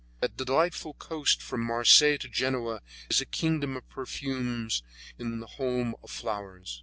[0.19, 4.81] That delightful coast from Marseilles to Genoa is a kingdom of perfumes
[5.19, 6.79] in a home of flowers.